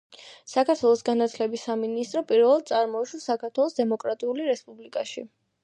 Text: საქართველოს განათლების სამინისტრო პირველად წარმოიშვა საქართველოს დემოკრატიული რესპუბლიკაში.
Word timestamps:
საქართველოს 0.51 1.03
განათლების 1.09 1.65
სამინისტრო 1.69 2.23
პირველად 2.33 2.67
წარმოიშვა 2.73 3.21
საქართველოს 3.29 3.79
დემოკრატიული 3.83 4.51
რესპუბლიკაში. 4.51 5.29